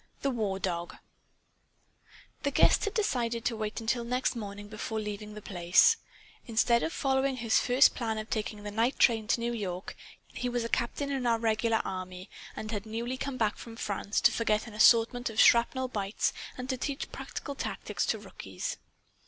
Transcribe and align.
The 0.23 0.31
War 0.31 0.57
Dog 0.57 0.95
The 2.41 2.49
guest 2.49 2.85
had 2.85 2.95
decided 2.95 3.45
to 3.45 3.55
wait 3.55 3.79
until 3.79 4.03
next 4.03 4.35
morning, 4.35 4.67
before 4.67 4.99
leaving 4.99 5.35
The 5.35 5.43
Place, 5.43 5.97
instead 6.47 6.81
of 6.81 6.91
following 6.91 7.35
his 7.37 7.59
first 7.59 7.93
plan 7.93 8.17
of 8.17 8.27
taking 8.27 8.65
a 8.65 8.71
night 8.71 8.97
train 8.97 9.27
to 9.27 9.39
New 9.39 9.53
York. 9.53 9.95
He 10.33 10.49
was 10.49 10.63
a 10.63 10.69
captain 10.69 11.11
in 11.11 11.27
our 11.27 11.37
regular 11.37 11.83
army 11.85 12.31
and 12.55 12.71
had 12.71 12.87
newly 12.87 13.15
come 13.15 13.37
back 13.37 13.57
from 13.57 13.75
France 13.75 14.19
to 14.21 14.31
forget 14.31 14.65
an 14.65 14.73
assortment 14.73 15.29
of 15.29 15.39
shrapnel 15.39 15.87
bites 15.87 16.33
and 16.57 16.67
to 16.71 16.77
teach 16.77 17.11
practical 17.11 17.53
tactics 17.53 18.03
to 18.07 18.17
rookies. 18.17 18.77